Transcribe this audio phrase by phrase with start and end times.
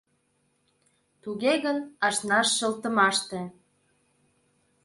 [1.21, 3.39] Туге гын, ашнаш шылтымаште